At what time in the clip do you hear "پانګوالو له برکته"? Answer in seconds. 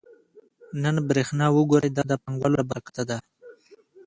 2.23-3.03